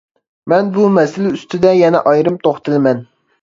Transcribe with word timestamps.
مەن 0.53 0.71
بۇ 0.77 0.85
مەسىلە 0.93 1.33
ئۈستىدە 1.33 1.75
يەنە 1.81 2.03
ئايرىم 2.13 2.41
توختىلىمەن. 2.49 3.05